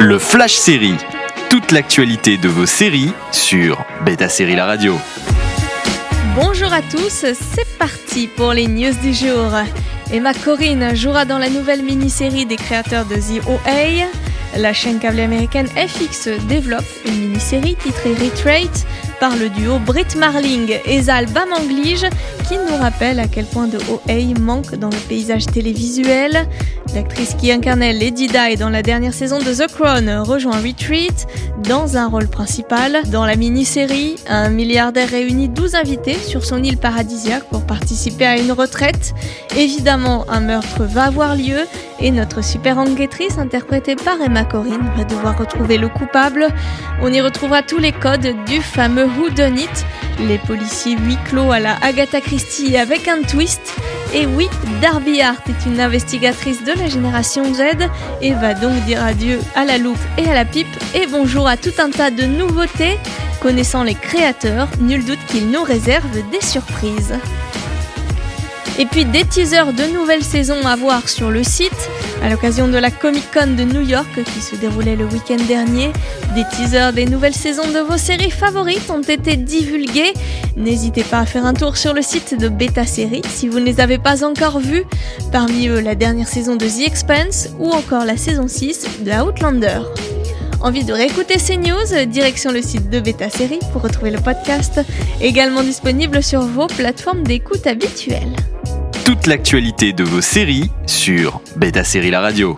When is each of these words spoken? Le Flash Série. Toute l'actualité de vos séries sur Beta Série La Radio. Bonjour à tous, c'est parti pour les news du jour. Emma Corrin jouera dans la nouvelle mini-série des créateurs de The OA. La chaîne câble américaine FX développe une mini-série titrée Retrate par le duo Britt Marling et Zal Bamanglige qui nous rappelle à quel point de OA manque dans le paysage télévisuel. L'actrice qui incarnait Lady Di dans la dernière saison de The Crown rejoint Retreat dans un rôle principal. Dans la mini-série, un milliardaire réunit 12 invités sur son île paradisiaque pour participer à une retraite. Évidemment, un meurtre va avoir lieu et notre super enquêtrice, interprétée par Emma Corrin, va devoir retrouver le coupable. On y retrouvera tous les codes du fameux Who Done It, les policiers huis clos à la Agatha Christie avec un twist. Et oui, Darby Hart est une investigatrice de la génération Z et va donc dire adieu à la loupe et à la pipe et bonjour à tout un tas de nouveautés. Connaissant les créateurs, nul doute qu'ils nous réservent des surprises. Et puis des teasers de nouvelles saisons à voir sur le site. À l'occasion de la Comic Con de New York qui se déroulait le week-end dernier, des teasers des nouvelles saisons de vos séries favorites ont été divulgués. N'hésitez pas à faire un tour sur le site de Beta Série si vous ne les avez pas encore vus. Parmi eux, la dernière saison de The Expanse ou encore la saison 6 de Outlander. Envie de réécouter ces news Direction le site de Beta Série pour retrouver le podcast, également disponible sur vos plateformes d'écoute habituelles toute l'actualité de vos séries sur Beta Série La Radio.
Le 0.00 0.18
Flash 0.18 0.54
Série. 0.54 0.96
Toute 1.50 1.70
l'actualité 1.70 2.36
de 2.36 2.48
vos 2.48 2.66
séries 2.66 3.12
sur 3.30 3.84
Beta 4.04 4.28
Série 4.28 4.56
La 4.56 4.66
Radio. 4.66 4.98
Bonjour 6.34 6.72
à 6.72 6.82
tous, 6.82 7.08
c'est 7.32 7.78
parti 7.78 8.26
pour 8.26 8.52
les 8.52 8.66
news 8.66 8.94
du 9.02 9.14
jour. 9.14 9.52
Emma 10.12 10.34
Corrin 10.34 10.94
jouera 10.94 11.24
dans 11.24 11.38
la 11.38 11.48
nouvelle 11.48 11.82
mini-série 11.82 12.44
des 12.44 12.56
créateurs 12.56 13.04
de 13.06 13.14
The 13.14 13.46
OA. 13.46 14.08
La 14.58 14.72
chaîne 14.72 14.98
câble 14.98 15.20
américaine 15.20 15.68
FX 15.68 16.28
développe 16.48 16.84
une 17.06 17.18
mini-série 17.18 17.76
titrée 17.76 18.14
Retrate 18.14 18.86
par 19.24 19.38
le 19.38 19.48
duo 19.48 19.78
Britt 19.78 20.16
Marling 20.16 20.78
et 20.84 21.00
Zal 21.00 21.24
Bamanglige 21.24 22.04
qui 22.46 22.56
nous 22.58 22.76
rappelle 22.76 23.18
à 23.18 23.26
quel 23.26 23.46
point 23.46 23.66
de 23.66 23.78
OA 23.78 24.38
manque 24.38 24.74
dans 24.74 24.90
le 24.90 25.08
paysage 25.08 25.46
télévisuel. 25.46 26.46
L'actrice 26.94 27.32
qui 27.32 27.50
incarnait 27.50 27.94
Lady 27.94 28.26
Di 28.26 28.56
dans 28.58 28.68
la 28.68 28.82
dernière 28.82 29.14
saison 29.14 29.38
de 29.38 29.54
The 29.54 29.72
Crown 29.72 30.10
rejoint 30.18 30.60
Retreat 30.60 31.26
dans 31.66 31.96
un 31.96 32.06
rôle 32.06 32.28
principal. 32.28 33.00
Dans 33.06 33.24
la 33.24 33.36
mini-série, 33.36 34.16
un 34.28 34.50
milliardaire 34.50 35.08
réunit 35.08 35.48
12 35.48 35.74
invités 35.74 36.18
sur 36.18 36.44
son 36.44 36.62
île 36.62 36.76
paradisiaque 36.76 37.44
pour 37.50 37.64
participer 37.64 38.26
à 38.26 38.38
une 38.38 38.52
retraite. 38.52 39.14
Évidemment, 39.56 40.26
un 40.28 40.40
meurtre 40.40 40.84
va 40.84 41.04
avoir 41.04 41.34
lieu 41.34 41.60
et 42.00 42.10
notre 42.10 42.42
super 42.42 42.78
enquêtrice, 42.78 43.38
interprétée 43.38 43.96
par 43.96 44.20
Emma 44.20 44.44
Corrin, 44.44 44.80
va 44.96 45.04
devoir 45.04 45.38
retrouver 45.38 45.78
le 45.78 45.88
coupable. 45.88 46.48
On 47.02 47.12
y 47.12 47.20
retrouvera 47.20 47.62
tous 47.62 47.78
les 47.78 47.92
codes 47.92 48.34
du 48.46 48.60
fameux 48.60 49.04
Who 49.04 49.30
Done 49.30 49.58
It, 49.58 49.86
les 50.20 50.38
policiers 50.38 50.96
huis 50.96 51.18
clos 51.24 51.52
à 51.52 51.60
la 51.60 51.76
Agatha 51.82 52.20
Christie 52.20 52.76
avec 52.76 53.08
un 53.08 53.22
twist. 53.22 53.74
Et 54.14 54.26
oui, 54.26 54.48
Darby 54.80 55.20
Hart 55.20 55.42
est 55.48 55.68
une 55.68 55.80
investigatrice 55.80 56.62
de 56.62 56.72
la 56.72 56.88
génération 56.88 57.52
Z 57.52 57.88
et 58.22 58.32
va 58.32 58.54
donc 58.54 58.74
dire 58.84 59.02
adieu 59.02 59.40
à 59.56 59.64
la 59.64 59.78
loupe 59.78 59.98
et 60.18 60.28
à 60.28 60.34
la 60.34 60.44
pipe 60.44 60.68
et 60.94 61.06
bonjour 61.06 61.48
à 61.48 61.56
tout 61.56 61.72
un 61.78 61.90
tas 61.90 62.10
de 62.10 62.24
nouveautés. 62.24 62.98
Connaissant 63.40 63.82
les 63.82 63.94
créateurs, 63.94 64.68
nul 64.80 65.04
doute 65.04 65.18
qu'ils 65.26 65.50
nous 65.50 65.62
réservent 65.62 66.30
des 66.30 66.40
surprises. 66.40 67.14
Et 68.78 68.86
puis 68.86 69.04
des 69.04 69.24
teasers 69.24 69.72
de 69.72 69.84
nouvelles 69.92 70.24
saisons 70.24 70.66
à 70.66 70.74
voir 70.74 71.08
sur 71.08 71.30
le 71.30 71.44
site. 71.44 71.70
À 72.22 72.28
l'occasion 72.28 72.66
de 72.68 72.76
la 72.78 72.90
Comic 72.90 73.24
Con 73.32 73.54
de 73.56 73.62
New 73.62 73.82
York 73.82 74.08
qui 74.24 74.40
se 74.40 74.56
déroulait 74.56 74.96
le 74.96 75.04
week-end 75.04 75.36
dernier, 75.46 75.92
des 76.34 76.44
teasers 76.56 76.92
des 76.92 77.06
nouvelles 77.06 77.34
saisons 77.34 77.70
de 77.70 77.78
vos 77.78 77.96
séries 77.96 78.30
favorites 78.30 78.90
ont 78.90 79.02
été 79.02 79.36
divulgués. 79.36 80.12
N'hésitez 80.56 81.04
pas 81.04 81.20
à 81.20 81.26
faire 81.26 81.46
un 81.46 81.54
tour 81.54 81.76
sur 81.76 81.94
le 81.94 82.02
site 82.02 82.38
de 82.38 82.48
Beta 82.48 82.86
Série 82.86 83.22
si 83.28 83.48
vous 83.48 83.60
ne 83.60 83.64
les 83.64 83.80
avez 83.80 83.98
pas 83.98 84.24
encore 84.24 84.58
vus. 84.58 84.84
Parmi 85.30 85.68
eux, 85.68 85.80
la 85.80 85.94
dernière 85.94 86.28
saison 86.28 86.56
de 86.56 86.66
The 86.66 86.86
Expanse 86.86 87.50
ou 87.58 87.70
encore 87.70 88.04
la 88.04 88.16
saison 88.16 88.48
6 88.48 89.04
de 89.04 89.12
Outlander. 89.12 89.80
Envie 90.64 90.84
de 90.84 90.92
réécouter 90.92 91.38
ces 91.38 91.56
news 91.58 92.06
Direction 92.06 92.50
le 92.50 92.62
site 92.62 92.90
de 92.90 92.98
Beta 92.98 93.30
Série 93.30 93.60
pour 93.72 93.82
retrouver 93.82 94.10
le 94.10 94.18
podcast, 94.18 94.80
également 95.20 95.62
disponible 95.62 96.22
sur 96.22 96.40
vos 96.40 96.66
plateformes 96.66 97.22
d'écoute 97.22 97.66
habituelles 97.66 98.34
toute 99.04 99.26
l'actualité 99.26 99.92
de 99.92 100.02
vos 100.02 100.22
séries 100.22 100.70
sur 100.86 101.42
Beta 101.56 101.84
Série 101.84 102.10
La 102.10 102.22
Radio. 102.22 102.56